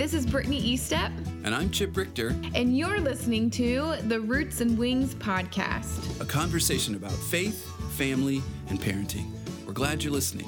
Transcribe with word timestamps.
this 0.00 0.14
is 0.14 0.24
Brittany 0.24 0.62
Eastep. 0.62 1.12
And 1.44 1.54
I'm 1.54 1.70
Chip 1.70 1.94
Richter. 1.94 2.34
And 2.54 2.74
you're 2.74 3.00
listening 3.00 3.50
to 3.50 3.96
the 4.04 4.18
Roots 4.18 4.62
and 4.62 4.78
Wings 4.78 5.14
podcast, 5.14 6.18
a 6.22 6.24
conversation 6.24 6.94
about 6.94 7.12
faith, 7.12 7.66
family, 7.98 8.42
and 8.70 8.80
parenting. 8.80 9.26
We're 9.66 9.74
glad 9.74 10.02
you're 10.02 10.10
listening. 10.10 10.46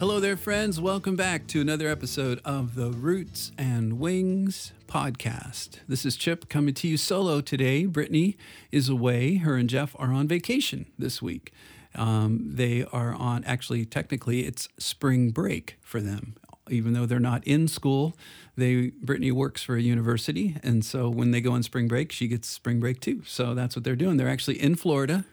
Hello 0.00 0.18
there, 0.18 0.36
friends. 0.36 0.80
Welcome 0.80 1.14
back 1.14 1.46
to 1.46 1.60
another 1.60 1.86
episode 1.86 2.40
of 2.44 2.74
the 2.74 2.90
Roots 2.90 3.52
and 3.56 4.00
Wings 4.00 4.72
podcast. 4.88 5.78
This 5.86 6.04
is 6.04 6.16
Chip 6.16 6.48
coming 6.48 6.74
to 6.74 6.88
you 6.88 6.96
solo 6.96 7.40
today. 7.40 7.86
Brittany 7.86 8.36
is 8.72 8.88
away. 8.88 9.36
Her 9.36 9.54
and 9.54 9.70
Jeff 9.70 9.94
are 10.00 10.12
on 10.12 10.26
vacation 10.26 10.86
this 10.98 11.22
week. 11.22 11.52
Um, 11.94 12.40
they 12.44 12.84
are 12.92 13.12
on, 13.14 13.44
actually, 13.44 13.84
technically, 13.84 14.46
it's 14.46 14.68
spring 14.78 15.30
break 15.30 15.78
for 15.82 16.00
them. 16.00 16.36
Even 16.70 16.92
though 16.92 17.06
they're 17.06 17.18
not 17.20 17.44
in 17.46 17.66
school, 17.68 18.16
they 18.56 18.92
Brittany 19.02 19.32
works 19.32 19.62
for 19.62 19.76
a 19.76 19.82
university, 19.82 20.56
and 20.62 20.84
so 20.84 21.08
when 21.10 21.32
they 21.32 21.40
go 21.40 21.52
on 21.52 21.62
spring 21.62 21.88
break, 21.88 22.12
she 22.12 22.28
gets 22.28 22.48
spring 22.48 22.78
break 22.78 23.00
too. 23.00 23.22
So 23.26 23.52
that's 23.52 23.74
what 23.74 23.84
they're 23.84 23.96
doing. 23.96 24.16
They're 24.16 24.28
actually 24.28 24.62
in 24.62 24.76
Florida, 24.76 25.24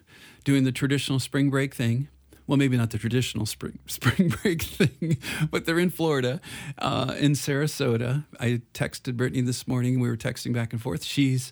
doing 0.44 0.63
the 0.63 0.72
traditional 0.72 1.20
spring 1.20 1.49
break 1.49 1.76
thing 1.76 2.08
well, 2.49 2.58
maybe 2.58 2.77
not 2.77 2.90
the 2.90 2.98
traditional 2.98 3.46
spring 3.46 3.77
spring 3.85 4.34
break 4.41 4.63
thing, 4.63 5.20
but 5.52 5.66
they're 5.66 5.77
in 5.77 5.91
Florida, 5.91 6.41
uh, 6.80 7.13
in 7.20 7.34
Sarasota. 7.34 8.26
I 8.40 8.63
texted 8.73 9.16
Brittany 9.16 9.41
this 9.41 9.68
morning. 9.68 9.99
We 9.99 10.10
were 10.10 10.18
texting 10.18 10.52
back 10.52 10.73
and 10.73 10.82
forth. 10.82 11.04
She's 11.04 11.52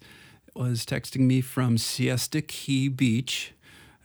was 0.55 0.88
texting 0.88 1.22
me 1.22 1.40
from 1.40 1.78
Siesta 1.78 2.42
Key 2.42 2.88
Beach, 2.90 3.54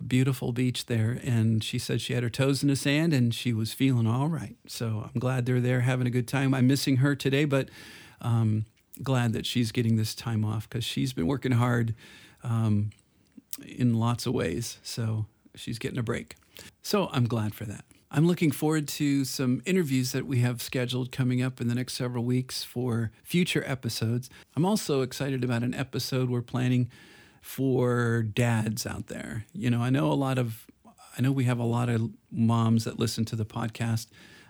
beautiful 0.08 0.52
beach 0.52 0.86
there, 0.86 1.18
and 1.22 1.62
she 1.62 1.78
said 1.78 2.00
she 2.00 2.14
had 2.14 2.22
her 2.22 2.30
toes 2.30 2.62
in 2.62 2.68
the 2.68 2.76
sand 2.76 3.12
and 3.12 3.34
she 3.34 3.52
was 3.52 3.72
feeling 3.72 4.06
all 4.06 4.28
right. 4.28 4.56
So 4.66 5.08
I'm 5.12 5.20
glad 5.20 5.46
they're 5.46 5.60
there 5.60 5.80
having 5.80 6.06
a 6.06 6.10
good 6.10 6.28
time. 6.28 6.54
I'm 6.54 6.66
missing 6.66 6.98
her 6.98 7.14
today, 7.14 7.44
but 7.44 7.68
um, 8.20 8.66
glad 9.02 9.32
that 9.32 9.46
she's 9.46 9.72
getting 9.72 9.96
this 9.96 10.14
time 10.14 10.44
off 10.44 10.68
because 10.68 10.84
she's 10.84 11.12
been 11.12 11.26
working 11.26 11.52
hard 11.52 11.94
um, 12.42 12.90
in 13.66 13.94
lots 13.94 14.26
of 14.26 14.34
ways. 14.34 14.78
So 14.82 15.26
she's 15.54 15.78
getting 15.78 15.98
a 15.98 16.02
break. 16.02 16.36
So 16.82 17.08
I'm 17.12 17.26
glad 17.26 17.54
for 17.54 17.64
that. 17.64 17.84
I'm 18.14 18.26
looking 18.26 18.50
forward 18.50 18.88
to 18.88 19.24
some 19.24 19.62
interviews 19.64 20.12
that 20.12 20.26
we 20.26 20.40
have 20.40 20.60
scheduled 20.60 21.12
coming 21.12 21.40
up 21.40 21.62
in 21.62 21.68
the 21.68 21.74
next 21.74 21.94
several 21.94 22.24
weeks 22.24 22.62
for 22.62 23.10
future 23.24 23.64
episodes. 23.66 24.28
I'm 24.54 24.66
also 24.66 25.00
excited 25.00 25.42
about 25.42 25.62
an 25.62 25.72
episode 25.72 26.28
we're 26.28 26.42
planning 26.42 26.90
for 27.42 28.22
dads 28.22 28.86
out 28.86 29.08
there. 29.08 29.44
You 29.52 29.68
know, 29.68 29.82
I 29.82 29.90
know 29.90 30.10
a 30.10 30.14
lot 30.14 30.38
of, 30.38 30.66
I 31.18 31.20
know 31.20 31.32
we 31.32 31.44
have 31.44 31.58
a 31.58 31.64
lot 31.64 31.90
of 31.90 32.10
moms 32.30 32.84
that 32.84 32.98
listen 32.98 33.26
to 33.26 33.36
the 33.36 33.44
podcast, 33.44 34.06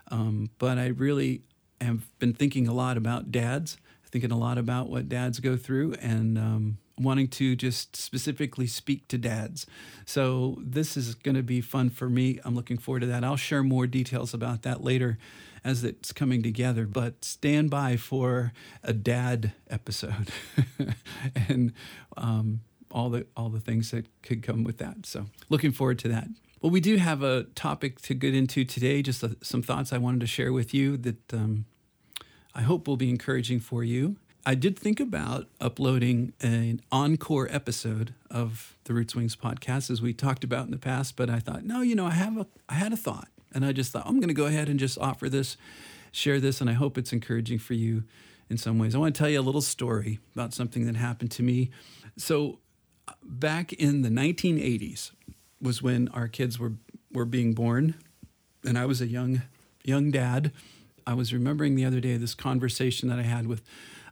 um, 0.09 0.51
but 0.59 0.79
I 0.79 0.89
really 0.89 1.43
have 1.81 2.07
been 2.19 2.35
thinking 2.35 2.69
a 2.69 2.75
lot 2.75 2.97
about 2.97 3.33
dads, 3.33 3.79
thinking 4.11 4.31
a 4.31 4.39
lot 4.39 4.59
about 4.59 4.91
what 4.91 5.09
dads 5.09 5.41
go 5.41 5.57
through, 5.57 5.95
and 5.95 6.39
um, 6.39 6.79
wanting 6.99 7.29
to 7.29 7.57
just 7.57 7.97
specifically 7.97 8.67
speak 8.67 9.09
to 9.09 9.19
dads. 9.19 9.67
So 10.05 10.59
this 10.61 10.97
is 10.97 11.15
going 11.15 11.35
to 11.35 11.43
be 11.43 11.63
fun 11.63 11.89
for 11.89 12.11
me. 12.11 12.41
I'm 12.45 12.55
looking 12.55 12.77
forward 12.77 13.01
to 13.01 13.07
that. 13.07 13.25
I'll 13.25 13.37
share 13.37 13.63
more 13.63 13.87
details 13.87 14.35
about 14.35 14.63
that 14.63 14.85
later 14.85 15.19
as 15.65 15.83
it's 15.83 16.13
coming 16.13 16.43
together, 16.43 16.87
but 16.87 17.25
stand 17.25 17.71
by 17.71 17.97
for 17.97 18.53
a 18.83 18.93
dad 18.93 19.53
episode 19.71 20.29
and 21.49 21.73
um, 22.17 22.61
all 22.93 23.11
the 23.11 23.27
all 23.37 23.49
the 23.49 23.61
things 23.61 23.91
that 23.91 24.07
could 24.23 24.43
come 24.43 24.63
with 24.63 24.79
that. 24.79 25.07
So 25.07 25.27
looking 25.49 25.73
forward 25.73 25.99
to 26.01 26.09
that. 26.09 26.29
Well, 26.61 26.71
we 26.71 26.81
do 26.81 26.97
have 26.97 27.25
a 27.25 27.45
topic 27.57 28.01
to 28.03 28.15
get 28.15 28.37
into 28.37 28.65
today. 28.65 29.03
Just 29.03 29.23
a, 29.25 29.37
some 29.43 29.63
thoughts 29.63 29.93
I 29.93 29.99
wanted 29.99 30.21
to 30.21 30.29
share 30.29 30.53
with 30.53 30.73
you 30.73 30.97
that 30.99 31.35
um, 31.35 31.65
I 32.55 32.63
hope 32.63 32.87
will 32.87 32.97
be 32.97 33.11
encouraging 33.11 33.59
for 33.59 33.83
you. 33.83 34.17
I 34.45 34.55
did 34.55 34.79
think 34.79 35.01
about 35.01 35.49
uploading 35.61 36.33
an 36.41 36.81
encore 36.91 37.49
episode 37.51 38.15
of 38.31 38.77
the 38.85 38.95
Roots 38.95 39.15
Wings 39.15 39.37
podcast, 39.37 39.91
as 39.91 40.03
we 40.03 40.13
talked 40.13 40.45
about 40.45 40.67
in 40.67 40.73
the 40.73 40.79
past. 40.79 41.17
But 41.17 41.31
I 41.31 41.39
thought, 41.39 41.65
no, 41.65 41.81
you 41.81 41.95
know, 41.95 42.07
I 42.07 42.11
have 42.11 42.37
a, 42.37 42.47
I 42.69 42.75
had 42.75 42.93
a 42.93 42.97
thought, 42.97 43.29
and 43.53 43.65
I 43.65 43.73
just 43.73 43.93
thought 43.93 44.05
I'm 44.07 44.19
going 44.19 44.29
to 44.29 44.35
go 44.35 44.47
ahead 44.47 44.69
and 44.69 44.79
just 44.81 44.99
offer 44.99 45.29
this, 45.29 45.57
share 46.11 46.41
this, 46.41 46.61
and 46.61 46.69
I 46.69 46.73
hope 46.75 46.99
it's 46.99 47.13
encouraging 47.13 47.59
for 47.59 47.75
you 47.75 48.05
in 48.51 48.59
some 48.59 48.79
ways. 48.79 48.95
I 48.95 48.99
want 48.99 49.15
to 49.15 49.19
tell 49.19 49.31
you 49.31 49.41
a 49.41 49.43
little 49.43 49.61
story 49.61 50.19
about 50.35 50.53
something 50.53 50.87
that 50.87 50.97
happened 50.97 51.31
to 51.33 51.43
me. 51.43 51.71
So, 52.17 52.59
back 53.23 53.73
in 53.73 54.03
the 54.03 54.09
1980s 54.09 55.13
was 55.61 55.83
when 55.83 56.09
our 56.09 56.29
kids 56.29 56.59
were 56.59 56.73
were 57.13 57.25
being 57.25 57.53
born, 57.53 57.95
and 58.65 58.79
I 58.79 58.87
was 58.87 59.01
a 59.01 59.07
young 59.07 59.43
young 59.85 60.11
dad. 60.11 60.53
I 61.07 61.15
was 61.15 61.33
remembering 61.33 61.75
the 61.75 61.85
other 61.85 62.01
day 62.01 62.17
this 62.17 62.35
conversation 62.35 63.09
that 63.09 63.19
I 63.19 63.23
had 63.23 63.47
with 63.47 63.63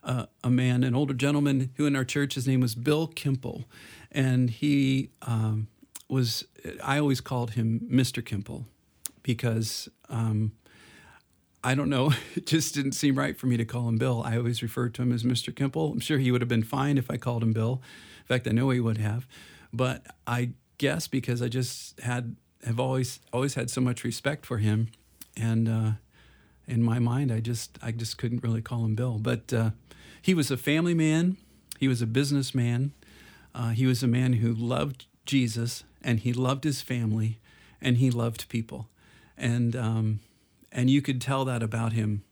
uh, 0.02 0.26
a 0.42 0.50
man, 0.50 0.82
an 0.82 0.94
older 0.94 1.14
gentleman 1.14 1.70
who 1.76 1.86
in 1.86 1.94
our 1.96 2.04
church, 2.04 2.34
his 2.34 2.46
name 2.46 2.60
was 2.60 2.74
Bill 2.74 3.08
Kimple. 3.08 3.64
And 4.10 4.50
he 4.50 5.10
um, 5.22 5.68
was, 6.08 6.44
I 6.82 6.98
always 6.98 7.20
called 7.20 7.52
him 7.52 7.80
Mr. 7.90 8.22
Kimple 8.22 8.64
because 9.22 9.88
um, 10.08 10.52
I 11.62 11.74
don't 11.74 11.90
know, 11.90 12.12
it 12.34 12.46
just 12.46 12.74
didn't 12.74 12.92
seem 12.92 13.16
right 13.16 13.36
for 13.36 13.46
me 13.46 13.56
to 13.56 13.64
call 13.64 13.88
him 13.88 13.98
Bill. 13.98 14.22
I 14.24 14.36
always 14.36 14.62
referred 14.62 14.94
to 14.94 15.02
him 15.02 15.12
as 15.12 15.22
Mr. 15.22 15.52
Kimple. 15.52 15.92
I'm 15.92 16.00
sure 16.00 16.18
he 16.18 16.30
would 16.30 16.40
have 16.40 16.48
been 16.48 16.62
fine 16.62 16.98
if 16.98 17.10
I 17.10 17.16
called 17.16 17.42
him 17.42 17.52
Bill. 17.52 17.82
Fact, 18.34 18.48
I 18.48 18.52
know 18.52 18.70
he 18.70 18.80
would 18.80 18.98
have. 18.98 19.26
But 19.72 20.06
I 20.26 20.50
guess 20.78 21.08
because 21.08 21.42
I 21.42 21.48
just 21.48 22.00
had, 22.00 22.36
have 22.64 22.80
always, 22.80 23.20
always 23.32 23.54
had 23.54 23.70
so 23.70 23.80
much 23.80 24.04
respect 24.04 24.46
for 24.46 24.58
him. 24.58 24.88
And, 25.36 25.68
uh, 25.68 25.90
in 26.70 26.82
my 26.82 27.00
mind, 27.00 27.32
I 27.32 27.40
just 27.40 27.78
I 27.82 27.90
just 27.90 28.16
couldn't 28.16 28.44
really 28.44 28.62
call 28.62 28.84
him 28.84 28.94
Bill. 28.94 29.18
But 29.18 29.52
uh, 29.52 29.70
he 30.22 30.34
was 30.34 30.50
a 30.50 30.56
family 30.56 30.94
man. 30.94 31.36
He 31.78 31.88
was 31.88 32.00
a 32.00 32.06
businessman. 32.06 32.92
Uh, 33.54 33.70
he 33.70 33.86
was 33.86 34.02
a 34.02 34.06
man 34.06 34.34
who 34.34 34.54
loved 34.54 35.06
Jesus 35.26 35.82
and 36.02 36.20
he 36.20 36.32
loved 36.32 36.64
his 36.64 36.80
family 36.80 37.40
and 37.80 37.96
he 37.96 38.10
loved 38.10 38.48
people. 38.48 38.88
And 39.36 39.74
um, 39.74 40.20
and 40.70 40.88
you 40.88 41.02
could 41.02 41.20
tell 41.20 41.44
that 41.46 41.62
about 41.62 41.92
him 41.92 42.22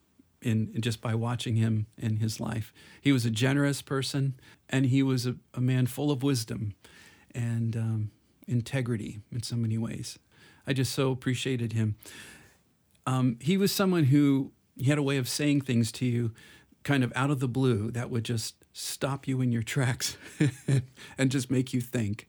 in, 0.43 0.72
just 0.81 1.00
by 1.00 1.15
watching 1.15 1.56
him 1.56 1.87
in 1.97 2.16
his 2.16 2.41
life. 2.41 2.72
He 3.00 3.12
was 3.12 3.25
a 3.25 3.31
generous 3.31 3.82
person 3.82 4.34
and 4.69 4.87
he 4.87 5.03
was 5.03 5.26
a, 5.26 5.37
a 5.54 5.60
man 5.60 5.87
full 5.87 6.10
of 6.10 6.22
wisdom 6.22 6.75
and 7.34 7.76
um, 7.76 8.10
integrity 8.47 9.21
in 9.32 9.43
so 9.43 9.56
many 9.56 9.78
ways. 9.78 10.19
I 10.66 10.72
just 10.72 10.93
so 10.93 11.10
appreciated 11.10 11.72
him. 11.72 11.97
Um, 13.06 13.38
he 13.41 13.56
was 13.56 13.72
someone 13.72 14.04
who 14.04 14.53
he 14.76 14.91
had 14.91 14.99
a 14.99 15.03
way 15.03 15.16
of 15.16 15.28
saying 15.28 15.62
things 15.62 15.91
to 15.93 16.06
you 16.06 16.32
kind 16.84 17.03
of 17.03 17.12
out 17.16 17.31
of 17.31 17.41
the 17.41 17.49
blue 17.49 17.91
that 17.91 18.10
would 18.10 18.25
just 18.25 18.55
stop 18.72 19.26
you 19.26 19.41
in 19.41 19.50
your 19.50 19.62
tracks 19.62 20.16
and 21.19 21.31
just 21.31 21.50
make 21.50 21.72
you 21.72 21.81
think. 21.81 22.26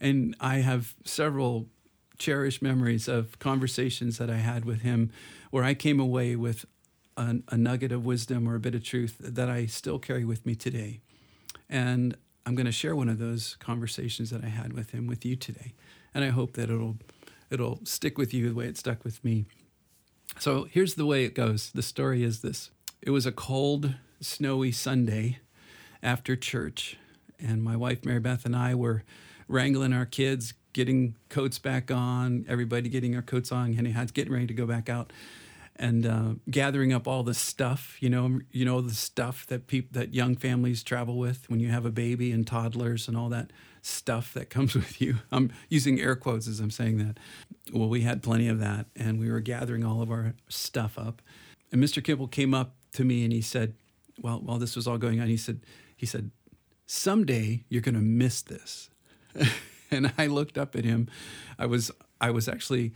And 0.00 0.34
I 0.40 0.58
have 0.58 0.94
several 1.04 1.68
cherished 2.18 2.62
memories 2.62 3.08
of 3.08 3.38
conversations 3.38 4.18
that 4.18 4.30
I 4.30 4.36
had 4.36 4.64
with 4.64 4.82
him 4.82 5.10
where 5.50 5.64
I 5.64 5.74
came 5.74 6.00
away 6.00 6.36
with 6.36 6.64
a, 7.20 7.36
a 7.48 7.56
nugget 7.56 7.92
of 7.92 8.04
wisdom 8.04 8.48
or 8.48 8.54
a 8.54 8.60
bit 8.60 8.74
of 8.74 8.82
truth 8.82 9.16
that 9.20 9.48
I 9.48 9.66
still 9.66 9.98
carry 9.98 10.24
with 10.24 10.46
me 10.46 10.54
today. 10.54 11.00
And 11.68 12.16
I'm 12.46 12.54
going 12.54 12.66
to 12.66 12.72
share 12.72 12.96
one 12.96 13.08
of 13.08 13.18
those 13.18 13.56
conversations 13.60 14.30
that 14.30 14.42
I 14.42 14.48
had 14.48 14.72
with 14.72 14.90
him 14.90 15.06
with 15.06 15.24
you 15.24 15.36
today. 15.36 15.74
And 16.14 16.24
I 16.24 16.28
hope 16.28 16.54
that 16.54 16.70
it'll 16.70 16.96
it'll 17.50 17.80
stick 17.84 18.16
with 18.16 18.32
you 18.32 18.48
the 18.48 18.54
way 18.54 18.66
it 18.66 18.78
stuck 18.78 19.04
with 19.04 19.22
me. 19.24 19.44
So 20.38 20.68
here's 20.70 20.94
the 20.94 21.06
way 21.06 21.24
it 21.24 21.34
goes. 21.34 21.70
The 21.70 21.82
story 21.82 22.22
is 22.22 22.40
this 22.40 22.70
it 23.02 23.10
was 23.10 23.26
a 23.26 23.32
cold, 23.32 23.94
snowy 24.20 24.72
Sunday 24.72 25.38
after 26.02 26.36
church, 26.36 26.96
and 27.38 27.62
my 27.62 27.76
wife, 27.76 28.04
Mary 28.04 28.20
Beth, 28.20 28.44
and 28.44 28.56
I 28.56 28.74
were 28.74 29.04
wrangling 29.48 29.92
our 29.92 30.06
kids, 30.06 30.54
getting 30.72 31.16
coats 31.28 31.58
back 31.58 31.90
on, 31.90 32.46
everybody 32.48 32.88
getting 32.88 33.16
our 33.16 33.22
coats 33.22 33.50
on, 33.52 33.72
Hat's 33.74 34.12
getting 34.12 34.32
ready 34.32 34.46
to 34.46 34.54
go 34.54 34.66
back 34.66 34.88
out. 34.88 35.12
And 35.80 36.04
uh, 36.04 36.34
gathering 36.50 36.92
up 36.92 37.08
all 37.08 37.22
the 37.22 37.32
stuff, 37.32 37.96
you 38.00 38.10
know, 38.10 38.40
you 38.52 38.66
know 38.66 38.82
the 38.82 38.92
stuff 38.92 39.46
that 39.46 39.66
people 39.66 39.98
that 39.98 40.12
young 40.12 40.36
families 40.36 40.82
travel 40.82 41.16
with 41.16 41.48
when 41.48 41.58
you 41.58 41.70
have 41.70 41.86
a 41.86 41.90
baby 41.90 42.32
and 42.32 42.46
toddlers 42.46 43.08
and 43.08 43.16
all 43.16 43.30
that 43.30 43.50
stuff 43.80 44.34
that 44.34 44.50
comes 44.50 44.74
with 44.76 45.00
you. 45.00 45.16
I'm 45.32 45.50
using 45.70 45.98
air 45.98 46.16
quotes 46.16 46.46
as 46.46 46.60
I'm 46.60 46.70
saying 46.70 46.98
that. 46.98 47.16
Well, 47.72 47.88
we 47.88 48.02
had 48.02 48.22
plenty 48.22 48.46
of 48.46 48.60
that, 48.60 48.88
and 48.94 49.18
we 49.18 49.30
were 49.30 49.40
gathering 49.40 49.82
all 49.82 50.02
of 50.02 50.10
our 50.10 50.34
stuff 50.50 50.98
up. 50.98 51.22
And 51.72 51.82
Mr. 51.82 52.02
Kimple 52.02 52.30
came 52.30 52.52
up 52.52 52.74
to 52.92 53.02
me 53.02 53.24
and 53.24 53.32
he 53.32 53.40
said, 53.40 53.72
"Well, 54.20 54.38
while 54.40 54.58
this 54.58 54.76
was 54.76 54.86
all 54.86 54.98
going 54.98 55.18
on, 55.18 55.28
he 55.28 55.38
said, 55.38 55.60
he 55.96 56.04
said, 56.04 56.30
someday 56.84 57.64
you're 57.70 57.80
going 57.80 57.94
to 57.94 58.02
miss 58.02 58.42
this." 58.42 58.90
and 59.90 60.12
I 60.18 60.26
looked 60.26 60.58
up 60.58 60.76
at 60.76 60.84
him. 60.84 61.08
I 61.58 61.64
was 61.64 61.90
I 62.20 62.30
was 62.32 62.48
actually 62.48 62.92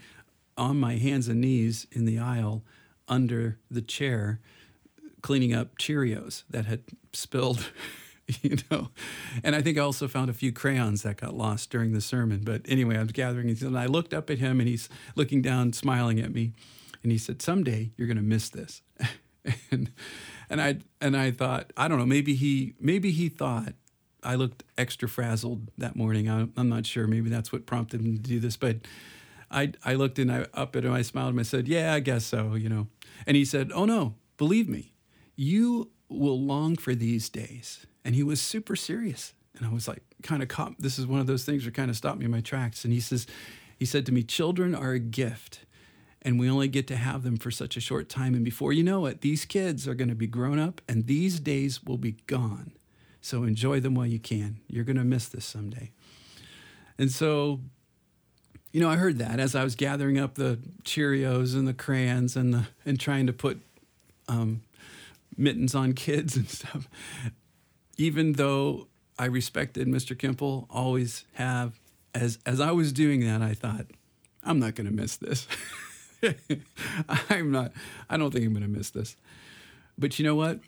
on 0.56 0.78
my 0.78 0.96
hands 0.96 1.28
and 1.28 1.40
knees 1.40 1.86
in 1.92 2.04
the 2.04 2.18
aisle 2.18 2.62
under 3.08 3.58
the 3.70 3.82
chair 3.82 4.40
cleaning 5.22 5.54
up 5.54 5.78
Cheerios 5.78 6.44
that 6.50 6.66
had 6.66 6.82
spilled 7.12 7.70
you 8.42 8.56
know. 8.70 8.88
And 9.42 9.54
I 9.54 9.62
think 9.62 9.78
I 9.78 9.82
also 9.82 10.08
found 10.08 10.30
a 10.30 10.32
few 10.32 10.52
crayons 10.52 11.02
that 11.02 11.18
got 11.18 11.34
lost 11.34 11.70
during 11.70 11.92
the 11.92 12.00
sermon. 12.00 12.40
But 12.44 12.62
anyway, 12.66 12.96
I 12.96 13.02
was 13.02 13.12
gathering 13.12 13.48
and 13.48 13.78
I 13.78 13.86
looked 13.86 14.14
up 14.14 14.30
at 14.30 14.38
him 14.38 14.60
and 14.60 14.68
he's 14.68 14.88
looking 15.14 15.42
down, 15.42 15.72
smiling 15.72 16.20
at 16.20 16.32
me. 16.32 16.52
And 17.02 17.12
he 17.12 17.18
said, 17.18 17.42
Someday 17.42 17.90
you're 17.96 18.08
gonna 18.08 18.22
miss 18.22 18.48
this. 18.48 18.82
and 19.70 19.90
and 20.48 20.60
I 20.60 20.78
and 21.00 21.16
I 21.16 21.30
thought, 21.30 21.72
I 21.76 21.88
don't 21.88 21.98
know, 21.98 22.06
maybe 22.06 22.34
he 22.34 22.74
maybe 22.80 23.10
he 23.10 23.28
thought 23.28 23.74
I 24.22 24.36
looked 24.36 24.64
extra 24.78 25.08
frazzled 25.08 25.68
that 25.76 25.96
morning. 25.96 26.30
I, 26.30 26.48
am 26.58 26.68
not 26.68 26.86
sure. 26.86 27.06
Maybe 27.06 27.28
that's 27.28 27.52
what 27.52 27.66
prompted 27.66 28.00
him 28.00 28.16
to 28.16 28.22
do 28.22 28.40
this. 28.40 28.56
But 28.56 28.78
I 29.54 29.72
I 29.84 29.94
looked 29.94 30.18
and 30.18 30.30
I 30.30 30.46
up 30.52 30.76
at 30.76 30.84
him. 30.84 30.92
I 30.92 31.02
smiled 31.02 31.30
and 31.30 31.40
I 31.40 31.44
said, 31.44 31.68
"Yeah, 31.68 31.94
I 31.94 32.00
guess 32.00 32.24
so." 32.24 32.54
You 32.54 32.68
know. 32.68 32.88
And 33.26 33.36
he 33.36 33.44
said, 33.44 33.70
"Oh 33.74 33.84
no, 33.84 34.14
believe 34.36 34.68
me, 34.68 34.92
you 35.36 35.90
will 36.08 36.40
long 36.40 36.76
for 36.76 36.94
these 36.94 37.28
days." 37.28 37.86
And 38.04 38.14
he 38.14 38.22
was 38.22 38.40
super 38.40 38.76
serious. 38.76 39.32
And 39.56 39.66
I 39.66 39.72
was 39.72 39.86
like, 39.86 40.02
kind 40.22 40.42
of 40.42 40.48
caught. 40.48 40.74
This 40.80 40.98
is 40.98 41.06
one 41.06 41.20
of 41.20 41.26
those 41.26 41.44
things 41.44 41.64
that 41.64 41.74
kind 41.74 41.88
of 41.88 41.96
stopped 41.96 42.18
me 42.18 42.24
in 42.24 42.30
my 42.30 42.40
tracks. 42.40 42.84
And 42.84 42.92
he 42.92 43.00
says, 43.00 43.26
he 43.78 43.86
said 43.86 44.04
to 44.06 44.12
me, 44.12 44.22
"Children 44.22 44.74
are 44.74 44.92
a 44.92 44.98
gift." 44.98 45.64
and 46.24 46.40
we 46.40 46.48
only 46.48 46.68
get 46.68 46.86
to 46.86 46.96
have 46.96 47.22
them 47.22 47.36
for 47.36 47.50
such 47.50 47.76
a 47.76 47.80
short 47.80 48.08
time. 48.08 48.34
And 48.34 48.44
before 48.44 48.72
you 48.72 48.82
know 48.82 49.04
it, 49.06 49.20
these 49.20 49.44
kids 49.44 49.86
are 49.86 49.94
going 49.94 50.08
to 50.08 50.14
be 50.14 50.26
grown 50.26 50.58
up 50.58 50.80
and 50.88 51.06
these 51.06 51.38
days 51.38 51.84
will 51.84 51.98
be 51.98 52.12
gone. 52.26 52.72
So 53.20 53.44
enjoy 53.44 53.80
them 53.80 53.94
while 53.94 54.06
you 54.06 54.18
can. 54.18 54.60
You're 54.66 54.84
going 54.84 54.96
to 54.96 55.04
miss 55.04 55.28
this 55.28 55.44
someday. 55.44 55.92
And 56.98 57.10
so, 57.10 57.60
you 58.74 58.80
know, 58.80 58.90
I 58.90 58.96
heard 58.96 59.18
that 59.20 59.38
as 59.38 59.54
I 59.54 59.62
was 59.62 59.76
gathering 59.76 60.18
up 60.18 60.34
the 60.34 60.58
Cheerios 60.82 61.54
and 61.54 61.66
the 61.66 61.72
crayons 61.72 62.34
and 62.34 62.52
the 62.52 62.66
and 62.84 62.98
trying 62.98 63.28
to 63.28 63.32
put 63.32 63.60
um, 64.26 64.62
mittens 65.36 65.76
on 65.76 65.92
kids 65.92 66.36
and 66.36 66.48
stuff. 66.50 66.88
Even 67.96 68.32
though 68.32 68.88
I 69.16 69.26
respected 69.26 69.86
Mr. 69.86 70.16
Kimple, 70.16 70.66
always 70.68 71.24
have 71.34 71.78
as 72.16 72.40
as 72.44 72.60
I 72.60 72.72
was 72.72 72.92
doing 72.92 73.20
that, 73.20 73.42
I 73.42 73.54
thought, 73.54 73.86
I'm 74.42 74.58
not 74.58 74.74
going 74.74 74.88
to 74.88 74.92
miss 74.92 75.18
this. 75.18 75.46
I'm 77.30 77.52
not. 77.52 77.70
I 78.10 78.16
don't 78.16 78.32
think 78.32 78.44
I'm 78.44 78.54
going 78.54 78.64
to 78.64 78.68
miss 78.68 78.90
this. 78.90 79.14
But 79.96 80.18
you 80.18 80.24
know 80.24 80.34
what? 80.34 80.58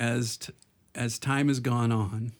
As 0.00 0.38
t- 0.38 0.54
as 0.94 1.18
time 1.18 1.48
has 1.48 1.60
gone 1.60 1.92
on, 1.92 2.32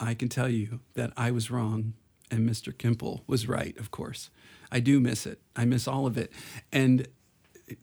I 0.00 0.14
can 0.14 0.30
tell 0.30 0.48
you 0.48 0.80
that 0.94 1.12
I 1.18 1.32
was 1.32 1.50
wrong 1.50 1.92
and 2.30 2.48
Mr. 2.48 2.72
Kimple 2.72 3.20
was 3.26 3.48
right, 3.48 3.76
of 3.78 3.90
course. 3.90 4.30
I 4.70 4.80
do 4.80 5.00
miss 5.00 5.26
it. 5.26 5.40
I 5.54 5.64
miss 5.64 5.86
all 5.86 6.06
of 6.06 6.18
it. 6.18 6.32
And 6.72 7.06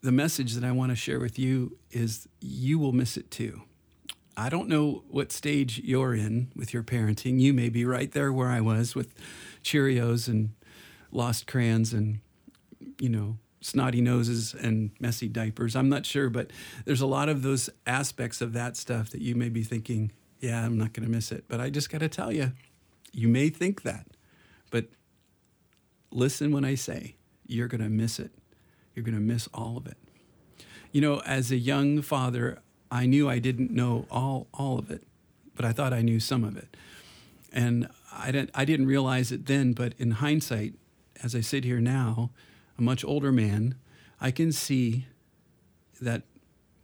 the 0.02 0.12
message 0.12 0.54
that 0.54 0.64
I 0.64 0.72
want 0.72 0.90
to 0.90 0.96
share 0.96 1.20
with 1.20 1.38
you 1.38 1.76
is 1.90 2.28
you 2.40 2.78
will 2.78 2.92
miss 2.92 3.16
it 3.16 3.30
too. 3.30 3.62
I 4.36 4.48
don't 4.48 4.68
know 4.68 5.04
what 5.08 5.30
stage 5.30 5.80
you're 5.84 6.14
in 6.14 6.50
with 6.56 6.74
your 6.74 6.82
parenting. 6.82 7.40
You 7.40 7.52
may 7.52 7.68
be 7.68 7.84
right 7.84 8.10
there 8.10 8.32
where 8.32 8.48
I 8.48 8.60
was 8.60 8.94
with 8.94 9.14
Cheerios 9.62 10.26
and 10.26 10.50
lost 11.12 11.46
crayons 11.46 11.92
and, 11.92 12.18
you 12.98 13.08
know, 13.08 13.38
snotty 13.60 14.00
noses 14.00 14.54
and 14.54 14.90
messy 15.00 15.28
diapers. 15.28 15.76
I'm 15.76 15.88
not 15.88 16.04
sure, 16.04 16.28
but 16.28 16.50
there's 16.84 17.00
a 17.00 17.06
lot 17.06 17.28
of 17.28 17.42
those 17.42 17.70
aspects 17.86 18.40
of 18.40 18.52
that 18.54 18.76
stuff 18.76 19.10
that 19.10 19.22
you 19.22 19.34
may 19.34 19.48
be 19.48 19.62
thinking, 19.62 20.10
yeah, 20.40 20.64
I'm 20.64 20.76
not 20.76 20.92
going 20.92 21.06
to 21.06 21.12
miss 21.12 21.30
it. 21.32 21.44
But 21.48 21.60
I 21.60 21.70
just 21.70 21.88
got 21.88 22.00
to 22.00 22.08
tell 22.08 22.32
you, 22.32 22.52
you 23.12 23.28
may 23.28 23.48
think 23.48 23.82
that, 23.82 24.06
but 24.74 24.86
listen 26.10 26.50
when 26.50 26.64
I 26.64 26.74
say 26.74 27.14
you're 27.46 27.68
going 27.68 27.80
to 27.80 27.88
miss 27.88 28.18
it. 28.18 28.32
You're 28.92 29.04
going 29.04 29.14
to 29.14 29.20
miss 29.20 29.48
all 29.54 29.76
of 29.76 29.86
it. 29.86 29.96
You 30.90 31.00
know, 31.00 31.20
as 31.20 31.52
a 31.52 31.56
young 31.56 32.02
father, 32.02 32.58
I 32.90 33.06
knew 33.06 33.28
I 33.28 33.38
didn't 33.38 33.70
know 33.70 34.08
all, 34.10 34.48
all 34.52 34.76
of 34.80 34.90
it, 34.90 35.04
but 35.54 35.64
I 35.64 35.70
thought 35.70 35.92
I 35.92 36.02
knew 36.02 36.18
some 36.18 36.42
of 36.42 36.56
it. 36.56 36.76
And 37.52 37.88
I 38.12 38.32
didn't, 38.32 38.50
I 38.52 38.64
didn't 38.64 38.86
realize 38.86 39.30
it 39.30 39.46
then, 39.46 39.74
but 39.74 39.94
in 39.96 40.10
hindsight, 40.10 40.74
as 41.22 41.36
I 41.36 41.40
sit 41.40 41.62
here 41.62 41.78
now, 41.78 42.30
a 42.76 42.82
much 42.82 43.04
older 43.04 43.30
man, 43.30 43.76
I 44.20 44.32
can 44.32 44.50
see 44.50 45.06
that, 46.00 46.22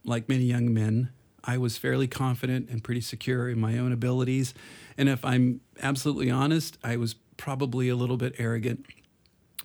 like 0.05 0.29
many 0.29 0.45
young 0.45 0.73
men, 0.73 1.09
I 1.43 1.57
was 1.57 1.77
fairly 1.77 2.07
confident 2.07 2.69
and 2.69 2.81
pretty 2.81 3.01
secure 3.01 3.49
in 3.49 3.59
my 3.59 3.77
own 3.77 3.91
abilities. 3.91 4.53
And 4.97 5.09
if 5.09 5.25
I'm 5.25 5.59
absolutely 5.81 6.31
honest, 6.31 6.77
I 6.85 6.95
was 6.95 7.15
probably 7.41 7.89
a 7.89 7.95
little 7.95 8.17
bit 8.17 8.35
arrogant 8.37 8.85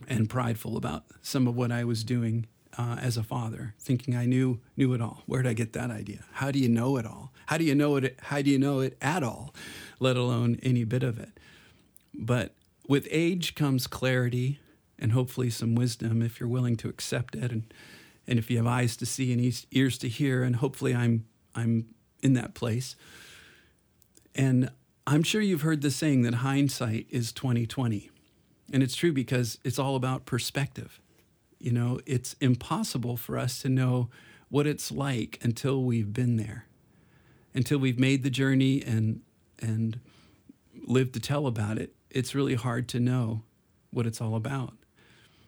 and 0.09 0.31
prideful 0.31 0.79
about 0.79 1.05
some 1.21 1.47
of 1.47 1.55
what 1.55 1.71
I 1.71 1.85
was 1.85 2.05
doing 2.05 2.47
uh, 2.79 2.97
as 2.99 3.19
a 3.19 3.23
father, 3.23 3.75
thinking 3.79 4.17
I 4.17 4.25
knew 4.25 4.61
knew 4.79 4.95
it 4.95 5.03
all. 5.03 5.23
Where 5.27 5.43
did 5.43 5.51
I 5.51 5.53
get 5.53 5.75
that 5.75 5.91
idea? 5.91 6.25
How 6.33 6.51
do 6.51 6.59
you 6.59 6.71
know 6.71 6.97
it 6.97 7.05
all? 7.05 7.35
How 7.45 7.59
do 7.59 7.65
you 7.65 7.75
know 7.75 7.97
it? 7.97 8.19
How 8.23 8.41
do 8.41 8.51
you 8.51 8.59
know 8.59 8.81
it 8.81 8.97
at 9.03 9.23
all, 9.23 9.55
let 10.01 10.17
alone 10.17 10.59
any 10.63 10.85
bit 10.85 11.03
of 11.03 11.19
it? 11.19 11.39
But 12.15 12.55
with 12.89 13.07
age 13.11 13.55
comes 13.55 13.87
clarity 13.87 14.59
and 14.99 15.13
hopefully 15.13 15.51
some 15.51 15.75
wisdom 15.75 16.23
if 16.23 16.41
you're 16.41 16.49
willing 16.49 16.77
to 16.77 16.89
accept 16.89 17.35
it 17.35 17.53
and 17.53 17.75
and 18.27 18.39
if 18.39 18.51
you 18.51 18.57
have 18.57 18.67
eyes 18.67 18.97
to 18.97 19.07
see 19.07 19.35
and 19.35 19.65
ears 19.71 19.99
to 19.99 20.09
hear 20.09 20.43
and 20.43 20.57
hopefully 20.57 20.95
I'm 20.95 21.27
I'm 21.55 21.89
in 22.23 22.33
that 22.33 22.55
place. 22.55 22.97
And 24.35 24.71
I'm 25.09 25.23
sure 25.23 25.41
you've 25.41 25.63
heard 25.63 25.83
the 25.83 25.91
saying 25.93 26.23
that 26.23 26.35
hindsight 26.35 27.07
is 27.11 27.31
2020. 27.33 28.11
And 28.73 28.83
it's 28.83 28.97
true 28.97 29.13
because 29.13 29.59
it's 29.63 29.79
all 29.79 29.95
about 29.95 30.27
perspective. 30.27 31.01
You 31.61 31.71
know, 31.71 32.01
it's 32.07 32.35
impossible 32.41 33.17
for 33.17 33.39
us 33.39 33.61
to 33.63 33.69
know 33.69 34.11
what 34.49 34.67
it's 34.67 34.91
like 34.91 35.39
until 35.43 35.85
we've 35.85 36.13
been 36.13 36.37
there. 36.37 36.67
Until 37.55 37.79
we've 37.79 37.99
made 37.99 38.25
the 38.25 38.31
journey 38.31 38.83
and 38.83 39.21
and 39.61 40.01
lived 40.87 41.15
to 41.15 41.21
tell 41.21 41.47
about 41.47 41.79
it. 41.79 41.95
It's 42.11 42.35
really 42.35 42.55
hard 42.55 42.89
to 42.89 43.01
know 43.01 43.43
what 43.91 44.07
it's 44.07 44.21
all 44.21 44.35
about. 44.35 44.75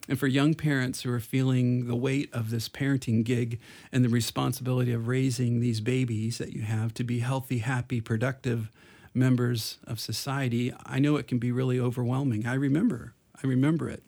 And 0.09 0.19
for 0.19 0.27
young 0.27 0.55
parents 0.55 1.03
who 1.03 1.13
are 1.13 1.21
feeling 1.21 1.87
the 1.87 1.97
weight 1.97 2.33
of 2.33 2.51
this 2.51 2.69
parenting 2.69 3.25
gig 3.25 3.61
and 3.93 4.03
the 4.03 4.09
responsibility 4.09 4.93
of 4.93 5.07
raising 5.07 5.61
these 5.61 5.81
babies 5.81 6.39
that 6.39 6.55
you 6.55 6.63
have 6.63 6.95
to 6.95 7.05
be 7.05 7.19
healthy, 7.19 7.59
happy, 7.59 8.01
productive 8.01 8.71
members 9.19 9.79
of 9.87 10.01
society, 10.01 10.73
I 10.87 10.99
know 10.99 11.17
it 11.17 11.27
can 11.27 11.39
be 11.39 11.53
really 11.53 11.79
overwhelming. 11.79 12.47
I 12.47 12.55
remember, 12.55 13.15
I 13.43 13.47
remember 13.47 13.89
it. 13.89 14.03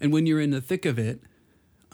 And 0.00 0.12
when 0.12 0.26
you're 0.26 0.40
in 0.40 0.50
the 0.50 0.60
thick 0.60 0.86
of 0.86 0.98
it, 0.98 1.20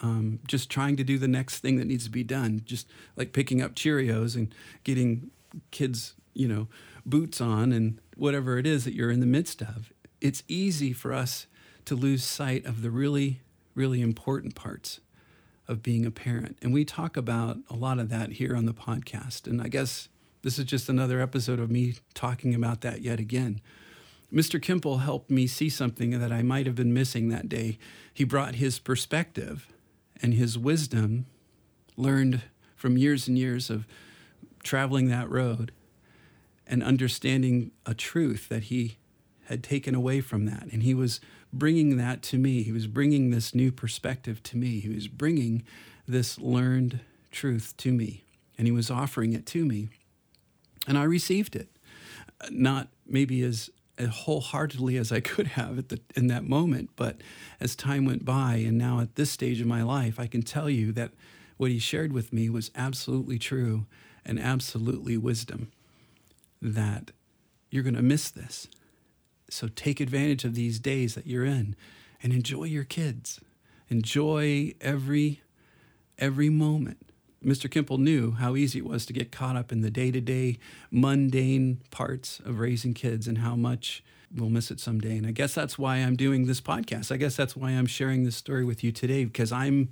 um, 0.02 0.40
just 0.46 0.70
trying 0.70 0.96
to 0.96 1.04
do 1.04 1.18
the 1.18 1.28
next 1.28 1.60
thing 1.60 1.76
that 1.76 1.86
needs 1.86 2.04
to 2.04 2.10
be 2.10 2.22
done, 2.22 2.62
just 2.64 2.88
like 3.16 3.32
picking 3.32 3.62
up 3.62 3.74
Cheerios 3.74 4.36
and 4.36 4.54
getting 4.84 5.30
kids, 5.70 6.14
you 6.34 6.46
know, 6.46 6.68
boots 7.04 7.40
on 7.40 7.72
and 7.72 8.00
whatever 8.16 8.58
it 8.58 8.66
is 8.66 8.84
that 8.84 8.94
you're 8.94 9.10
in 9.10 9.20
the 9.20 9.26
midst 9.26 9.62
of, 9.62 9.92
it's 10.20 10.42
easy 10.48 10.92
for 10.92 11.12
us 11.12 11.46
to 11.86 11.94
lose 11.94 12.24
sight 12.24 12.66
of 12.66 12.82
the 12.82 12.90
really, 12.90 13.40
really 13.74 14.02
important 14.02 14.54
parts 14.54 15.00
of 15.68 15.82
being 15.82 16.04
a 16.06 16.10
parent. 16.10 16.58
And 16.62 16.72
we 16.72 16.84
talk 16.84 17.16
about 17.16 17.58
a 17.70 17.74
lot 17.74 17.98
of 17.98 18.08
that 18.10 18.32
here 18.32 18.54
on 18.54 18.66
the 18.66 18.74
podcast. 18.74 19.46
And 19.46 19.60
I 19.60 19.68
guess 19.68 20.08
this 20.46 20.60
is 20.60 20.64
just 20.64 20.88
another 20.88 21.20
episode 21.20 21.58
of 21.58 21.72
me 21.72 21.94
talking 22.14 22.54
about 22.54 22.80
that 22.82 23.02
yet 23.02 23.18
again. 23.18 23.60
Mr. 24.32 24.60
Kimple 24.60 25.00
helped 25.00 25.28
me 25.28 25.48
see 25.48 25.68
something 25.68 26.20
that 26.20 26.30
I 26.30 26.42
might 26.42 26.66
have 26.66 26.76
been 26.76 26.94
missing 26.94 27.30
that 27.30 27.48
day. 27.48 27.80
He 28.14 28.22
brought 28.22 28.54
his 28.54 28.78
perspective 28.78 29.66
and 30.22 30.34
his 30.34 30.56
wisdom, 30.56 31.26
learned 31.96 32.42
from 32.76 32.96
years 32.96 33.26
and 33.26 33.36
years 33.36 33.70
of 33.70 33.88
traveling 34.62 35.08
that 35.08 35.28
road 35.28 35.72
and 36.64 36.80
understanding 36.80 37.72
a 37.84 37.92
truth 37.92 38.48
that 38.48 38.64
he 38.64 38.98
had 39.46 39.64
taken 39.64 39.96
away 39.96 40.20
from 40.20 40.46
that. 40.46 40.68
And 40.70 40.84
he 40.84 40.94
was 40.94 41.18
bringing 41.52 41.96
that 41.96 42.22
to 42.22 42.38
me. 42.38 42.62
He 42.62 42.70
was 42.70 42.86
bringing 42.86 43.30
this 43.30 43.52
new 43.52 43.72
perspective 43.72 44.44
to 44.44 44.56
me. 44.56 44.78
He 44.78 44.90
was 44.90 45.08
bringing 45.08 45.64
this 46.06 46.38
learned 46.38 47.00
truth 47.32 47.74
to 47.78 47.90
me. 47.90 48.22
And 48.56 48.68
he 48.68 48.72
was 48.72 48.92
offering 48.92 49.32
it 49.32 49.44
to 49.46 49.64
me. 49.64 49.88
And 50.86 50.96
I 50.96 51.04
received 51.04 51.56
it. 51.56 51.68
Not 52.50 52.88
maybe 53.06 53.42
as, 53.42 53.70
as 53.98 54.08
wholeheartedly 54.08 54.96
as 54.96 55.10
I 55.10 55.20
could 55.20 55.48
have 55.48 55.78
at 55.78 55.88
the, 55.88 56.00
in 56.14 56.26
that 56.28 56.44
moment, 56.44 56.90
but 56.96 57.20
as 57.60 57.74
time 57.74 58.04
went 58.04 58.24
by, 58.24 58.56
and 58.56 58.76
now 58.76 59.00
at 59.00 59.16
this 59.16 59.30
stage 59.30 59.60
of 59.60 59.66
my 59.66 59.82
life, 59.82 60.20
I 60.20 60.26
can 60.26 60.42
tell 60.42 60.68
you 60.68 60.92
that 60.92 61.12
what 61.56 61.70
he 61.70 61.78
shared 61.78 62.12
with 62.12 62.32
me 62.32 62.50
was 62.50 62.70
absolutely 62.74 63.38
true 63.38 63.86
and 64.24 64.38
absolutely 64.38 65.16
wisdom. 65.16 65.72
That 66.60 67.10
you're 67.70 67.82
going 67.82 67.94
to 67.94 68.02
miss 68.02 68.30
this 68.30 68.68
so 69.48 69.68
take 69.68 70.00
advantage 70.00 70.44
of 70.44 70.54
these 70.54 70.78
days 70.78 71.14
that 71.14 71.26
you're 71.26 71.44
in 71.44 71.76
and 72.22 72.32
enjoy 72.32 72.64
your 72.64 72.84
kids. 72.84 73.40
Enjoy 73.88 74.74
every 74.80 75.42
every 76.18 76.48
moment. 76.48 77.12
Mr. 77.44 77.70
Kimple 77.70 77.98
knew 77.98 78.32
how 78.32 78.56
easy 78.56 78.78
it 78.78 78.86
was 78.86 79.06
to 79.06 79.12
get 79.12 79.30
caught 79.30 79.56
up 79.56 79.70
in 79.70 79.80
the 79.80 79.90
day-to-day 79.90 80.58
mundane 80.90 81.80
parts 81.90 82.40
of 82.44 82.58
raising 82.58 82.94
kids 82.94 83.28
and 83.28 83.38
how 83.38 83.54
much 83.54 84.02
we'll 84.34 84.50
miss 84.50 84.70
it 84.70 84.80
someday. 84.80 85.16
And 85.16 85.26
I 85.26 85.30
guess 85.30 85.54
that's 85.54 85.78
why 85.78 85.96
I'm 85.96 86.16
doing 86.16 86.46
this 86.46 86.60
podcast. 86.60 87.12
I 87.12 87.16
guess 87.16 87.36
that's 87.36 87.56
why 87.56 87.70
I'm 87.70 87.86
sharing 87.86 88.24
this 88.24 88.36
story 88.36 88.64
with 88.64 88.82
you 88.82 88.92
today 88.92 89.24
because 89.24 89.52
I'm 89.52 89.90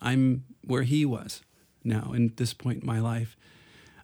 I'm 0.00 0.44
where 0.64 0.82
he 0.82 1.04
was 1.04 1.42
now 1.84 2.12
in 2.14 2.32
this 2.36 2.54
point 2.54 2.80
in 2.82 2.86
my 2.86 3.00
life. 3.00 3.36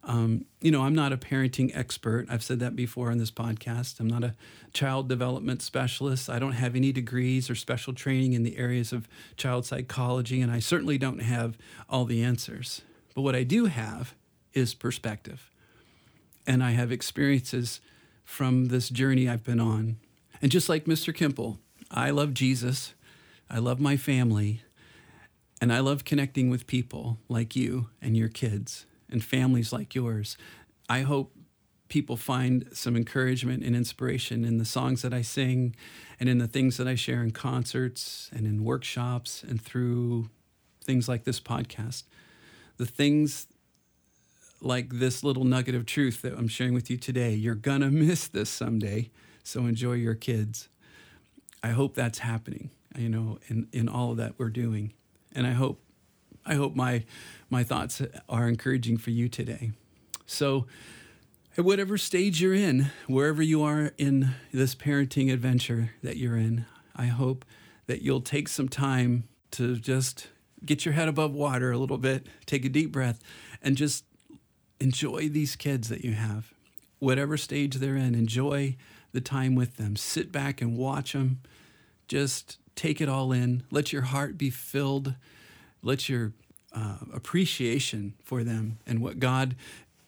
Um, 0.09 0.45
you 0.61 0.71
know, 0.71 0.83
I'm 0.83 0.95
not 0.95 1.13
a 1.13 1.17
parenting 1.17 1.77
expert. 1.77 2.27
I've 2.31 2.43
said 2.43 2.61
that 2.61 2.77
before 2.77 3.11
on 3.11 3.19
this 3.19 3.33
podcast. 3.33 3.99
I'm 3.99 4.07
not 4.07 4.23
a 4.23 4.37
child 4.73 5.09
development 5.09 5.63
specialist. 5.63 6.31
I 6.31 6.39
don't 6.39 6.53
have 6.53 6.77
any 6.77 6.93
degrees 6.93 7.51
or 7.51 7.57
special 7.57 7.93
training 7.93 8.33
in 8.33 8.45
the 8.45 8.57
areas 8.57 8.93
of 8.93 9.09
child 9.37 9.67
psychology, 9.67 10.41
and 10.41 10.53
I 10.53 10.61
certainly 10.61 10.97
don't 10.97 11.23
have 11.23 11.59
all 11.91 12.05
the 12.05 12.23
answers. 12.23 12.83
But 13.17 13.23
what 13.23 13.35
I 13.35 13.43
do 13.43 13.65
have 13.65 14.15
is 14.53 14.75
perspective. 14.75 15.51
And 16.47 16.63
I 16.63 16.71
have 16.71 16.93
experiences 16.93 17.81
from 18.25 18.67
this 18.67 18.89
journey 18.89 19.29
I've 19.29 19.43
been 19.43 19.61
on. 19.61 19.97
And 20.41 20.53
just 20.53 20.69
like 20.69 20.85
Mr. 20.85 21.13
Kimple, 21.13 21.59
I 21.91 22.11
love 22.11 22.33
Jesus, 22.33 22.95
I 23.51 23.59
love 23.59 23.81
my 23.81 23.97
family, 23.97 24.63
and 25.61 25.73
I 25.73 25.81
love 25.81 26.05
connecting 26.05 26.49
with 26.49 26.69
people 26.69 27.19
like 27.29 27.57
you 27.57 27.89
and 28.01 28.17
your 28.17 28.29
kids 28.29 28.87
and 29.11 29.23
families 29.23 29.73
like 29.73 29.95
yours. 29.95 30.37
I 30.89 31.03
hope 31.03 31.33
people 31.89 32.17
find 32.17 32.69
some 32.73 32.97
encouragement 32.97 33.63
and 33.63 33.77
inspiration 33.77 34.45
in 34.45 34.59
the 34.59 34.65
songs 34.65 35.03
that 35.03 35.15
I 35.15 35.23
sing 35.23 35.77
and 36.19 36.29
in 36.29 36.39
the 36.39 36.49
things 36.49 36.77
that 36.79 36.89
I 36.89 36.95
share 36.95 37.23
in 37.23 37.31
concerts 37.31 38.31
and 38.35 38.47
in 38.47 38.65
workshops 38.65 39.43
and 39.43 39.61
through 39.61 40.29
things 40.83 41.09
like 41.09 41.25
this 41.25 41.41
podcast. 41.41 42.05
The 42.77 42.87
things 42.87 43.47
like 44.61 44.89
this 44.91 45.23
little 45.23 45.45
nugget 45.45 45.75
of 45.75 45.87
truth 45.87 46.23
that 46.23 46.35
I'm 46.35 46.49
sharing 46.49 46.75
with 46.75 46.91
you 46.91 46.97
today. 46.97 47.35
You're 47.35 47.55
going 47.55 47.83
to 47.83 47.91
miss 47.91 48.29
this 48.29 48.51
someday, 48.51 49.11
so 49.45 49.61
enjoy 49.61 49.95
your 49.95 50.15
kids. 50.15 50.69
I 51.63 51.69
hope 51.69 51.95
that's 51.95 52.21
happening, 52.21 52.71
you 52.97 53.09
know, 53.09 53.39
in, 53.49 53.69
in 53.73 53.89
all 53.89 54.13
of 54.13 54.17
that 54.19 54.35
we're 54.39 54.51
doing. 54.51 54.93
And 55.35 55.47
I 55.47 55.53
hope 55.53 55.81
I 56.47 56.55
hope 56.55 56.75
my 56.75 57.05
my 57.51 57.65
thoughts 57.65 58.01
are 58.29 58.49
encouraging 58.49 58.99
for 58.99 59.11
you 59.11 59.29
today. 59.29 59.73
So 60.27 60.67
at 61.57 61.65
whatever 61.65 61.97
stage 61.97 62.41
you're 62.41 62.55
in, 62.55 62.91
wherever 63.07 63.43
you 63.43 63.63
are 63.63 63.93
in 63.99 64.35
this 64.53 64.75
parenting 64.75 65.33
adventure 65.33 65.93
that 66.03 66.17
you're 66.17 66.37
in, 66.37 66.67
I 66.95 67.07
hope 67.07 67.45
that 67.87 68.03
you'll 68.03 68.21
take 68.21 68.49
some 68.49 68.69
time 68.69 69.25
to 69.53 69.77
just 69.77 70.29
get 70.65 70.85
your 70.85 70.95
head 70.95 71.09
above 71.09 71.33
water 71.33 71.71
a 71.71 71.79
little 71.79 71.99
bit, 71.99 72.27
take 72.47 72.65
a 72.65 72.69
deep 72.69 72.93
breath, 72.93 73.23
and 73.63 73.77
just 73.77 74.05
enjoy 74.81 75.29
these 75.29 75.57
kids 75.57 75.89
that 75.89 76.05
you 76.05 76.13
have. 76.13 76.53
Whatever 76.99 77.37
stage 77.37 77.77
they're 77.77 77.97
in, 77.97 78.15
enjoy 78.15 78.77
the 79.13 79.21
time 79.21 79.55
with 79.55 79.77
them. 79.77 79.97
Sit 79.97 80.33
back 80.33 80.61
and 80.61 80.77
watch 80.77 81.13
them. 81.13 81.41
Just 82.09 82.59
take 82.75 83.01
it 83.01 83.09
all 83.09 83.33
in. 83.33 83.63
Let 83.71 83.93
your 83.93 84.03
heart 84.03 84.37
be 84.37 84.51
filled. 84.51 85.15
Let 85.83 86.09
your 86.09 86.33
uh, 86.73 86.99
appreciation 87.13 88.15
for 88.23 88.45
them 88.45 88.79
and 88.87 89.01
what 89.01 89.19
God 89.19 89.57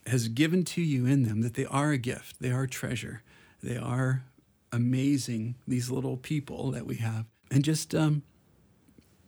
has 0.06 0.28
given 0.28 0.64
to 0.64 0.82
you 0.82 1.06
in 1.06 1.22
them, 1.24 1.42
that 1.42 1.54
they 1.54 1.66
are 1.66 1.92
a 1.92 1.98
gift, 1.98 2.36
they 2.40 2.50
are 2.50 2.66
treasure, 2.66 3.22
they 3.62 3.76
are 3.76 4.24
amazing, 4.72 5.54
these 5.66 5.90
little 5.90 6.16
people 6.16 6.70
that 6.70 6.86
we 6.86 6.96
have. 6.96 7.26
And 7.50 7.64
just, 7.64 7.94
um, 7.94 8.22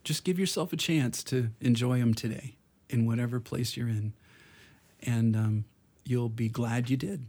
just 0.03 0.23
give 0.23 0.39
yourself 0.39 0.73
a 0.73 0.77
chance 0.77 1.23
to 1.25 1.49
enjoy 1.59 1.99
them 1.99 2.13
today 2.13 2.55
in 2.89 3.05
whatever 3.05 3.39
place 3.39 3.77
you're 3.77 3.87
in 3.87 4.13
and 5.03 5.35
um, 5.35 5.65
you'll 6.05 6.29
be 6.29 6.49
glad 6.49 6.89
you 6.89 6.97
did. 6.97 7.25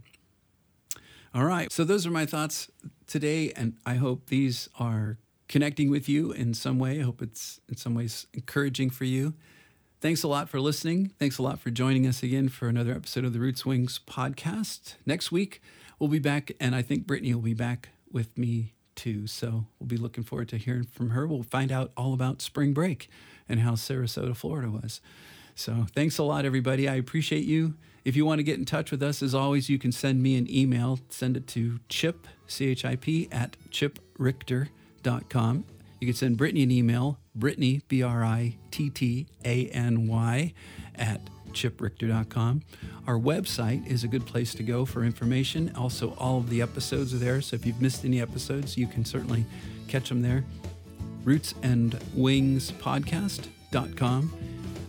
All 1.33 1.45
right. 1.45 1.71
So, 1.71 1.83
those 1.83 2.05
are 2.05 2.11
my 2.11 2.25
thoughts 2.25 2.69
today, 3.07 3.51
and 3.55 3.73
I 3.85 3.95
hope 3.95 4.27
these 4.27 4.69
are 4.79 5.17
connecting 5.47 5.89
with 5.89 6.07
you 6.09 6.31
in 6.31 6.53
some 6.53 6.79
way. 6.79 6.99
I 6.99 7.03
hope 7.03 7.21
it's 7.21 7.59
in 7.69 7.77
some 7.77 7.95
ways 7.95 8.27
encouraging 8.33 8.89
for 8.89 9.05
you. 9.05 9.33
Thanks 10.01 10.23
a 10.23 10.27
lot 10.27 10.49
for 10.49 10.59
listening. 10.59 11.13
Thanks 11.17 11.37
a 11.37 11.41
lot 11.41 11.59
for 11.59 11.69
joining 11.69 12.05
us 12.05 12.23
again 12.23 12.49
for 12.49 12.67
another 12.67 12.91
episode 12.91 13.23
of 13.23 13.33
the 13.33 13.39
Roots 13.39 13.65
Wings 13.65 13.99
podcast. 14.05 14.95
Next 15.05 15.31
week, 15.31 15.61
we'll 15.97 16.09
be 16.09 16.19
back, 16.19 16.51
and 16.59 16.75
I 16.75 16.81
think 16.81 17.07
Brittany 17.07 17.33
will 17.33 17.41
be 17.41 17.53
back 17.53 17.89
with 18.11 18.37
me 18.37 18.73
too. 18.95 19.27
So, 19.27 19.65
we'll 19.79 19.87
be 19.87 19.97
looking 19.97 20.23
forward 20.23 20.49
to 20.49 20.57
hearing 20.57 20.83
from 20.83 21.11
her. 21.11 21.25
We'll 21.25 21.43
find 21.43 21.71
out 21.71 21.91
all 21.95 22.13
about 22.13 22.41
spring 22.41 22.73
break 22.73 23.09
and 23.47 23.61
how 23.61 23.73
Sarasota, 23.73 24.35
Florida 24.35 24.69
was. 24.69 25.01
So 25.55 25.85
thanks 25.93 26.17
a 26.17 26.23
lot, 26.23 26.45
everybody. 26.45 26.89
I 26.89 26.95
appreciate 26.95 27.45
you. 27.45 27.75
If 28.03 28.15
you 28.15 28.25
want 28.25 28.39
to 28.39 28.43
get 28.43 28.59
in 28.59 28.65
touch 28.65 28.91
with 28.91 29.01
us, 29.01 29.21
as 29.21 29.33
always, 29.33 29.69
you 29.69 29.79
can 29.79 29.91
send 29.91 30.21
me 30.21 30.35
an 30.35 30.49
email. 30.49 30.99
Send 31.09 31.37
it 31.37 31.47
to 31.47 31.79
chip, 31.89 32.27
C-H-I-P, 32.47 33.29
at 33.31 33.55
chiprichter.com. 33.69 34.82
You 35.03 36.07
can 36.07 36.15
send 36.15 36.37
Brittany 36.37 36.63
an 36.63 36.71
email, 36.71 37.19
Brittany, 37.35 37.81
B-R-I-T-T-A-N-Y, 37.87 38.53
at 40.95 41.21
chiprichter.com. 41.51 42.61
Our 43.07 43.17
website 43.17 43.87
is 43.87 44.03
a 44.03 44.07
good 44.07 44.25
place 44.25 44.53
to 44.55 44.63
go 44.63 44.85
for 44.85 45.03
information. 45.03 45.71
Also, 45.75 46.13
all 46.17 46.37
of 46.39 46.49
the 46.49 46.61
episodes 46.61 47.13
are 47.13 47.17
there. 47.17 47.41
So 47.41 47.55
if 47.55 47.65
you've 47.65 47.81
missed 47.81 48.03
any 48.05 48.21
episodes, 48.21 48.77
you 48.77 48.87
can 48.87 49.05
certainly 49.05 49.45
catch 49.87 50.09
them 50.09 50.21
there. 50.21 50.43
Roots 51.23 51.55
and 51.63 51.97
Wings 52.13 52.71
Podcast.com. 52.71 54.33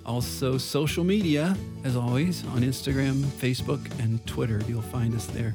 Also, 0.05 0.59
social 0.59 1.05
media, 1.05 1.57
as 1.85 1.97
always, 1.97 2.45
on 2.49 2.63
Instagram, 2.63 3.23
Facebook, 3.23 3.81
and 4.01 4.25
Twitter. 4.27 4.61
You'll 4.69 4.83
find 4.83 5.15
us 5.15 5.27
there. 5.27 5.55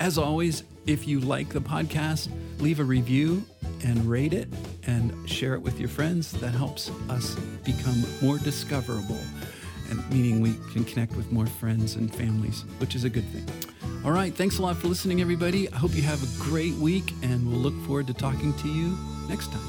As 0.00 0.16
always, 0.16 0.64
if 0.86 1.06
you 1.06 1.20
like 1.20 1.50
the 1.50 1.60
podcast, 1.60 2.30
leave 2.58 2.80
a 2.80 2.84
review 2.84 3.44
and 3.84 4.02
rate 4.06 4.32
it 4.32 4.48
and 4.86 5.28
share 5.28 5.52
it 5.52 5.60
with 5.60 5.78
your 5.78 5.90
friends. 5.90 6.32
That 6.32 6.52
helps 6.52 6.90
us 7.10 7.34
become 7.64 8.02
more 8.22 8.38
discoverable, 8.38 9.20
and 9.90 10.10
meaning 10.10 10.40
we 10.40 10.54
can 10.72 10.84
connect 10.84 11.14
with 11.16 11.30
more 11.30 11.44
friends 11.46 11.96
and 11.96 12.12
families, 12.12 12.64
which 12.78 12.94
is 12.94 13.04
a 13.04 13.10
good 13.10 13.28
thing. 13.28 13.46
All 14.02 14.12
right, 14.12 14.34
thanks 14.34 14.58
a 14.58 14.62
lot 14.62 14.78
for 14.78 14.88
listening, 14.88 15.20
everybody. 15.20 15.70
I 15.70 15.76
hope 15.76 15.94
you 15.94 16.02
have 16.02 16.22
a 16.22 16.42
great 16.42 16.74
week, 16.76 17.12
and 17.22 17.46
we'll 17.46 17.60
look 17.60 17.78
forward 17.84 18.06
to 18.06 18.14
talking 18.14 18.54
to 18.54 18.68
you 18.68 18.96
next 19.28 19.52
time. 19.52 19.60